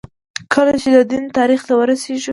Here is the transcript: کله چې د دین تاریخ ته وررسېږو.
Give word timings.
کله 0.53 0.73
چې 0.81 0.89
د 0.97 0.99
دین 1.11 1.23
تاریخ 1.37 1.61
ته 1.67 1.73
وررسېږو. 1.79 2.29